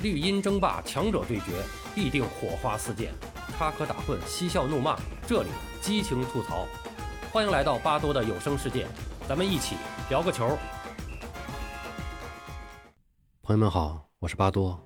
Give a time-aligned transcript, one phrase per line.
[0.00, 1.60] 绿茵争霸，强者对决，
[1.92, 3.08] 必定火花四溅；
[3.56, 5.48] 插科打诨，嬉笑怒骂，这里
[5.80, 6.68] 激情吐槽。
[7.32, 8.86] 欢迎来到巴多的有声世界，
[9.28, 9.74] 咱们一起
[10.08, 10.56] 聊个球。
[13.42, 14.80] 朋友们好，我是巴多。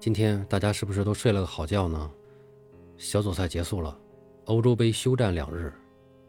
[0.00, 2.10] 今天大家是不是都睡了个好觉呢？
[2.96, 3.96] 小组赛结束了，
[4.46, 5.72] 欧洲杯休战两日，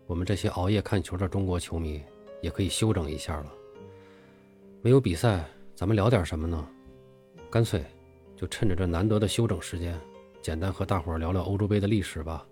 [0.06, 2.04] 我们这些熬夜看球的中国球迷
[2.44, 3.52] 也可以休整一下了。
[4.84, 5.44] 没有比赛，
[5.76, 6.68] 咱们聊点什么呢？
[7.50, 7.84] 干脆。
[8.38, 10.00] 就趁着这难得的休整时间，
[10.44, 12.46] 简单和大伙儿聊聊欧洲杯的历史吧。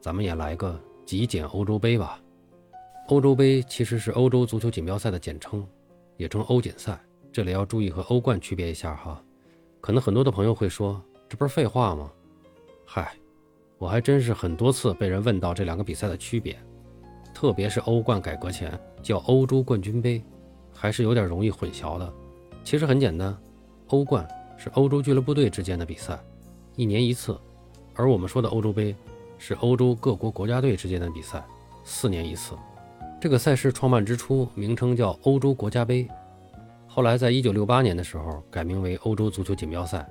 [0.00, 2.22] 咱们也来个极简欧洲杯吧。
[3.08, 5.66] 欧洲杯其实是欧洲足球锦标赛的简称，
[6.16, 6.98] 也称欧锦赛。
[7.32, 9.20] 这里要注意和欧冠区别一下哈。
[9.80, 12.12] 可能很多的朋友会说，这不是废话吗？
[12.84, 13.12] 嗨，
[13.76, 16.56] 我还真是很多次被人问到这两个比赛的区别，
[17.34, 20.22] 特别是欧冠改革前叫欧洲冠军杯，
[20.72, 22.12] 还是有点容易混淆的。
[22.62, 23.36] 其实很简单，
[23.88, 24.26] 欧冠。
[24.58, 26.18] 是欧洲俱乐部队之间的比赛，
[26.74, 27.32] 一年一次；
[27.94, 28.94] 而我们说的欧洲杯，
[29.38, 31.42] 是欧洲各国国家队之间的比赛，
[31.84, 32.56] 四年一次。
[33.20, 36.08] 这个赛事创办之初名称叫欧洲国家杯，
[36.88, 40.04] 后来在一九六八年的时候改名为欧洲足球锦标赛。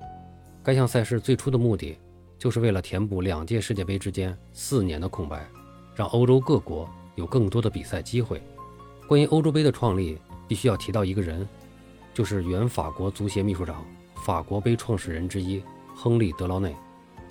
[0.64, 1.98] 该项赛事最初的目的，
[2.38, 5.46] 就是为了填补两届世界杯之间四年的空白，
[5.94, 8.42] 让欧洲各国有更多的比赛机会。
[9.08, 10.18] 关于欧洲杯的创立，
[10.48, 11.48] 必须要提到一个人，
[12.14, 13.86] 就是原法国足协秘书长。
[14.28, 15.64] 法国杯创始人之一
[15.96, 16.76] 亨利·德劳内，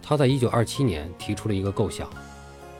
[0.02, 2.08] 他在1927年提出了一个构想，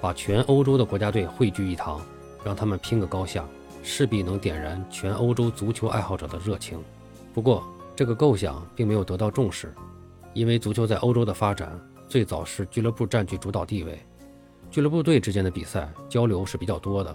[0.01, 2.01] 把全欧洲的国家队汇聚一堂，
[2.43, 3.45] 让他们拼个高下，
[3.83, 6.83] 势必能点燃全欧洲足球爱好者的热情。
[7.35, 7.63] 不过，
[7.95, 9.75] 这个构想并没有得到重视，
[10.33, 11.79] 因为足球在欧洲的发展
[12.09, 13.99] 最早是俱乐部占据主导地位，
[14.71, 17.15] 俱乐部队之间的比赛交流是比较多的，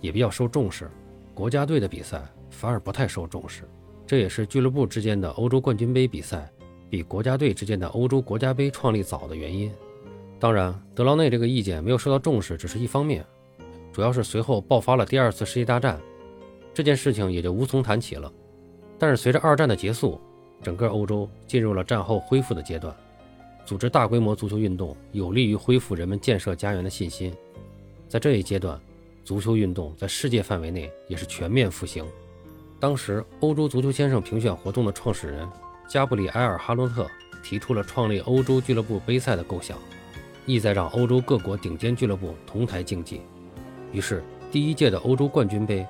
[0.00, 0.88] 也比较受重视，
[1.34, 3.68] 国家队的比赛反而不太受重视。
[4.08, 6.50] 这也是俱乐部之间的欧洲冠军杯比赛
[6.88, 9.70] 比国家队之间的欧洲国家杯创立早的原因。
[10.40, 13.22] 当然，德劳内这个意见没有受到重视，只是一方面，
[13.92, 16.00] 主要是随后爆发了第二次世界大战，
[16.72, 18.32] 这件事情也就无从谈起了。
[18.98, 20.18] 但是随着二战的结束，
[20.62, 22.96] 整个欧洲进入了战后恢复的阶段，
[23.66, 27.30] 组织大规模足球运动有利于恢复人们建设家园的信心。
[28.08, 28.80] 在这一阶段，
[29.22, 32.02] 足球运动在世界范围内也是全面复兴。
[32.80, 35.48] 当时，欧洲足球先生评选活动的创始人
[35.88, 37.08] 加布里埃尔·哈洛特
[37.42, 39.76] 提出了创立欧洲俱乐部杯赛的构想，
[40.46, 43.20] 意在让欧洲各国顶尖俱乐部同台竞技。
[43.92, 44.22] 于是，
[44.52, 45.84] 第一届的欧洲冠军杯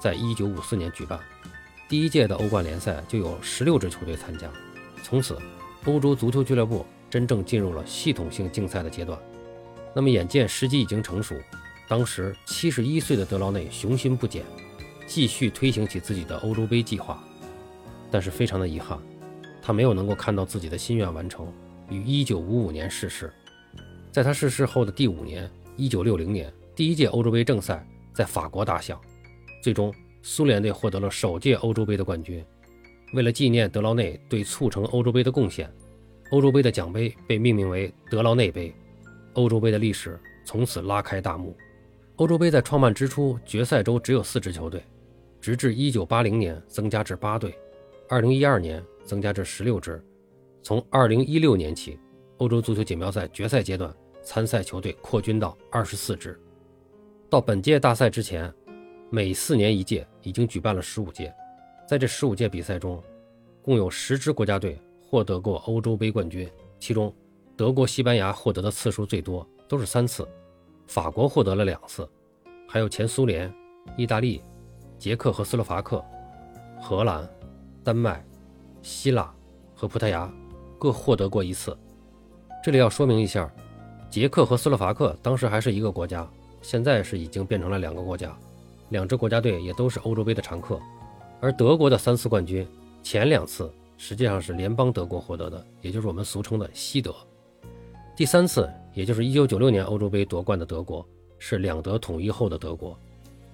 [0.00, 1.18] 在1954年举办，
[1.88, 4.48] 第一届的欧冠联赛就有16支球队参加。
[5.02, 5.36] 从此，
[5.86, 9.18] 欧洲足球俱乐部真正进入了系统性竞赛的阶段。
[9.92, 11.34] 那么，眼见时机已经成熟，
[11.88, 14.44] 当时71岁的德劳内雄心不减。
[15.08, 17.24] 继续推行起自己的欧洲杯计划，
[18.10, 18.98] 但是非常的遗憾，
[19.62, 21.50] 他没有能够看到自己的心愿完成，
[21.88, 23.32] 于1955年逝世。
[24.12, 29.00] 在他逝世后的第五年，1960年，第一届欧洲杯正赛在法国打响，
[29.62, 32.44] 最终苏联队获得了首届欧洲杯的冠军。
[33.14, 35.72] 为了纪念德劳内对促成欧洲杯的贡献，
[36.32, 38.74] 欧洲杯的奖杯被命名为德劳内杯，
[39.32, 41.56] 欧洲杯的历史从此拉开大幕。
[42.16, 44.82] 欧洲杯在创办之初，决赛周只有四支球队。
[45.40, 47.56] 直至一九八零年增加至八队，
[48.08, 50.02] 二零一二年增加至十六支。
[50.62, 51.98] 从二零一六年起，
[52.38, 56.38] 欧洲足球锦标赛决赛阶段参赛球队扩军到二十四支。
[57.30, 58.52] 到本届大赛之前，
[59.10, 61.32] 每四年一届，已经举办了十五届。
[61.86, 63.02] 在这十五届比赛中，
[63.62, 67.14] 共有十支国家队获得过欧洲杯冠军，其中
[67.56, 70.24] 德国、西班牙获得的次数最多，都是三次；
[70.86, 72.06] 法国获得了两次，
[72.66, 73.52] 还有前苏联、
[73.96, 74.42] 意大利。
[74.98, 76.04] 捷克和斯洛伐克、
[76.80, 77.28] 荷兰、
[77.84, 78.24] 丹麦、
[78.82, 79.32] 希腊
[79.74, 80.30] 和葡萄牙
[80.78, 81.76] 各获得过一次。
[82.64, 83.50] 这里要说明一下，
[84.10, 86.28] 捷克和斯洛伐克当时还是一个国家，
[86.60, 88.36] 现在是已经变成了两个国家。
[88.88, 90.80] 两支国家队也都是欧洲杯的常客。
[91.40, 92.66] 而德国的三次冠军，
[93.02, 97.14] 前两次实际上是联邦德国获得的，也就是我们俗称的西德。
[98.16, 101.06] 第三次，也就是1996年欧洲杯夺冠的德国，
[101.38, 102.98] 是两德统一后的德国。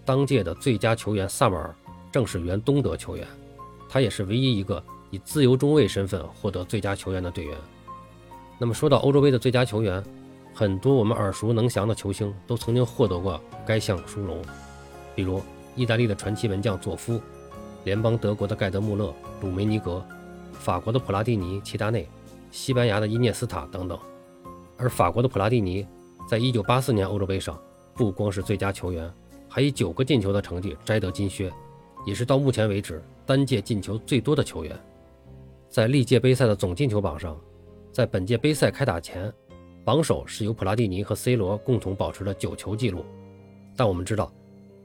[0.04, 1.74] 当届的最佳球员萨姆尔
[2.12, 3.26] 正是原东德球员，
[3.88, 7.56] 他也是唯一一个以自由中卫身份获得最佳球员的队员。
[8.58, 10.02] 那么说到欧洲杯的最佳球员，
[10.54, 14.40] 很多我们耳熟能详的球星都曾经获得过该项殊荣，
[15.14, 15.42] 比如
[15.74, 17.20] 意大利的传奇门将佐夫，
[17.84, 20.04] 联邦德国的盖德穆勒、鲁梅尼格，
[20.52, 22.08] 法国的普拉蒂尼、齐达内，
[22.50, 23.98] 西班牙的伊涅斯塔等等。
[24.76, 25.86] 而法国的普拉蒂尼
[26.28, 27.58] 在1984年欧洲杯上
[27.94, 29.12] 不光是最佳球员。
[29.54, 31.48] 还以九个进球的成绩摘得金靴，
[32.04, 34.76] 也是到目前为止单届进球最多的球员。
[35.68, 37.40] 在历届杯赛的总进球榜上，
[37.92, 39.32] 在本届杯赛开打前，
[39.84, 43.04] 榜首是由普拉蒂尼和 C 罗共同保持的九球纪录。
[43.76, 44.32] 但我们知道，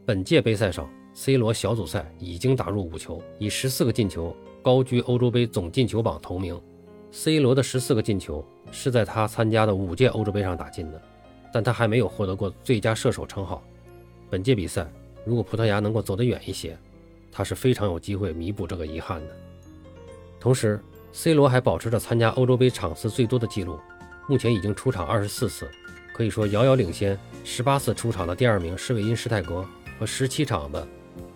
[0.05, 6.61] 本届杯赛上，C 罗小组赛已经打入五球，以十四个进球高居欧洲杯总进球榜头名。
[7.09, 11.01] C 罗的十四个进球是在他参加的五届欧洲杯上打进的，
[11.51, 13.63] 但他还没有获得过最佳射手称号。
[14.29, 14.87] 本届比赛，
[15.25, 16.77] 如果葡萄牙能够走得远一些，
[17.31, 19.35] 他是非常有机会弥补这个遗憾的。
[20.39, 20.79] 同时
[21.11, 23.79] ，C 罗还保持着参加欧洲杯场次最多的纪录，
[24.27, 25.67] 目前已经出场二十四次，
[26.13, 29.65] 可以说遥遥领先十八次出场的第二名施韦因施泰格
[29.99, 30.87] 和十七场的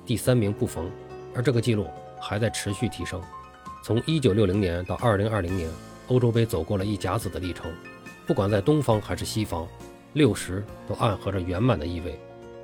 [0.06, 0.90] 第三名布冯，
[1.34, 1.88] 而这个纪录
[2.20, 3.22] 还在持续提升。
[3.84, 5.70] 从一九六零年到二零二零年，
[6.08, 7.72] 欧洲杯走过了一甲子的历程，
[8.28, 9.68] 不管在东方还是西方，
[10.14, 12.18] 六十都暗合着圆满的意味。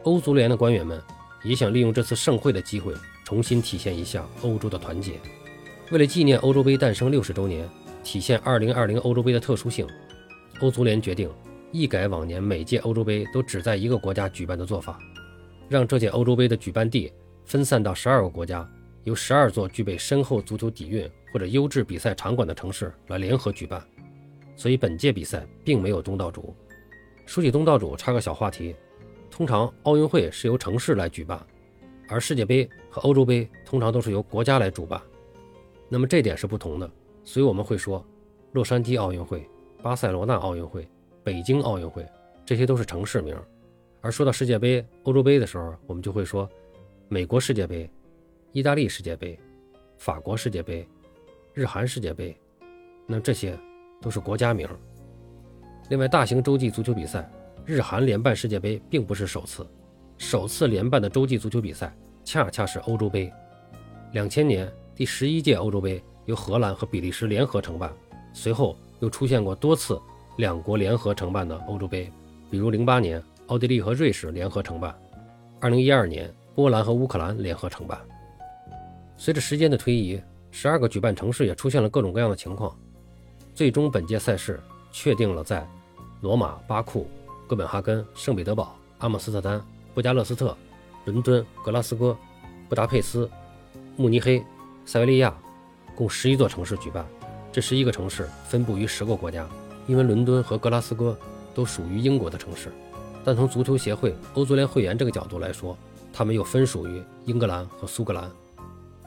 [0.10, 1.00] 欧足联的官员们
[1.44, 5.20] 也想利用这次盛会的机会，重新体现一下欧洲的团结。
[5.92, 7.70] 为了纪念欧洲杯诞生六十周年，
[8.04, 9.86] 体现二零二零欧洲杯的特殊性，
[10.62, 11.30] 欧足联决定
[11.72, 14.98] 一改往年每届欧洲杯都只在一个国家举办的做法，
[15.68, 17.14] 让这届欧洲杯的举办地
[17.46, 18.68] 分散到十二个国家，
[19.04, 23.80] 由十二座具备深厚足球底蕴或者优质比赛场馆的城市来联合举办。
[24.56, 26.56] 所以本届比赛并没有东道主。
[27.28, 28.76] 说起东道主，插个小话题：
[29.40, 31.42] 通常奥运会是由城市来举办，
[32.10, 35.02] 而世界杯和欧洲杯通常都是由国家来主办。
[35.88, 36.92] 那么这点是不同的，
[37.24, 38.06] 所以我们会说，
[38.52, 39.50] 洛杉矶奥运会、
[39.82, 40.86] 巴塞罗那奥运会、
[41.24, 42.06] 北京奥运会，
[42.46, 43.34] 这些都是城市名。
[44.02, 46.46] 而说到世界杯、欧洲杯的时候，我们就会说，
[47.08, 47.90] 美国世界杯、
[48.52, 49.40] 意大利世界杯、
[49.98, 50.86] 法国世界杯、
[51.54, 52.38] 日韩世界杯，
[53.08, 53.58] 那这些
[54.02, 54.68] 都是国家名。
[55.90, 57.32] 另外，大型洲际足球比赛，
[57.70, 59.64] 日韩联办世界杯并不是首次，
[60.18, 63.32] 首次联办的洲际足球比赛恰恰是欧洲杯，
[64.12, 64.68] 两千年。
[64.96, 67.94] 第十一届欧洲杯由荷兰和比利时联合承办，
[68.34, 70.02] 随后又出现过多次
[70.38, 72.12] 两国联合承办的欧洲杯，
[72.50, 75.00] 比如零八年奥地利和瑞士联合承办，
[75.62, 77.98] 二零一二年波兰和乌克兰联合承办。
[79.16, 80.20] 随着时间的推移，
[80.50, 82.76] 十二个举办城市也出现了各种各样的情况，
[83.54, 84.60] 最终本届赛事
[84.92, 85.66] 确定了在
[86.20, 87.08] 罗马、巴库、
[87.50, 89.60] 哥本哈根、圣彼得堡、阿姆斯特丹、
[89.96, 90.56] 布加勒斯特、
[91.06, 92.16] 伦敦、格拉斯哥、
[92.70, 93.28] 布达佩斯、
[93.98, 94.46] 慕尼黑。
[94.86, 95.36] 塞维利亚
[95.96, 97.04] 共十一座城市举办，
[97.52, 99.48] 这十一个城市分布于十个国家。
[99.88, 101.18] 因为伦敦和格拉斯哥
[101.56, 102.72] 都属于英国的城市，
[103.26, 105.76] 但从足球协会、欧足联会员这个角度来说，
[106.14, 108.32] 他们又分属于英格兰和苏格兰。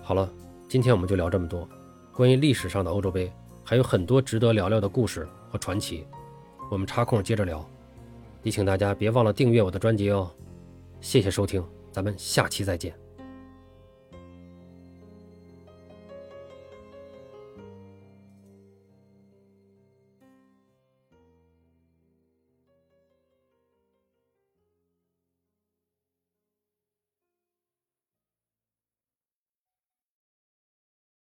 [0.03, 0.29] 好了，
[0.69, 1.69] 今天我们就聊这么多。
[2.13, 6.05] 关于历史上的欧洲杯，还有很多值得聊聊的故事和传奇，
[6.71, 7.65] 我们插空接着聊。
[8.43, 10.31] 也请大家别忘了订阅我的专辑哦。
[11.01, 13.02] 谢谢收听，咱们下期再见。